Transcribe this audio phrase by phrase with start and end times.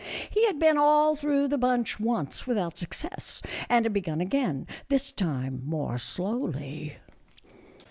[0.31, 5.11] He had been all through the bunch once, without success, and had begun again, this
[5.11, 6.97] time more slowly.